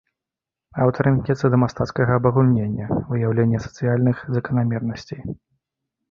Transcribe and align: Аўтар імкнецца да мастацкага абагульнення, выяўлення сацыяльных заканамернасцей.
Аўтар 0.83 1.09
імкнецца 1.09 1.49
да 1.53 1.57
мастацкага 1.63 2.11
абагульнення, 2.19 2.87
выяўлення 3.09 3.59
сацыяльных 3.65 4.23
заканамернасцей. 4.39 5.21